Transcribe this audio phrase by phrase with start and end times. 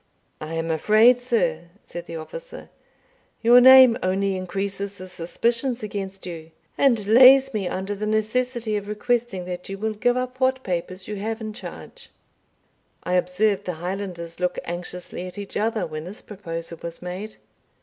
[0.39, 2.71] "I am afraid, sir," said the officer,
[3.43, 8.87] "your name only increases the suspicions against you, and lays me under the necessity of
[8.87, 12.09] requesting that you will give up what papers you have in charge."
[13.03, 17.35] I observed the Highlanders look anxiously at each other when this proposal was made.